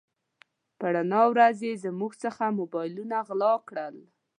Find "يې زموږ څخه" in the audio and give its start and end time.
1.67-2.55